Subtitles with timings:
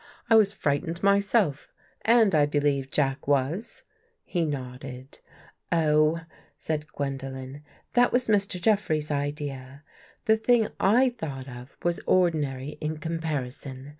[0.31, 1.69] I was frightened myself
[2.01, 3.83] and I believe Jack was."
[4.23, 5.19] He nodded."
[5.71, 6.21] Oh,"
[6.57, 7.61] said Gwendolen,"
[7.93, 8.59] that was Mr.
[8.59, 9.83] Jeffrey's idea.
[10.25, 13.89] The thing I thought of was ordinary in com parison.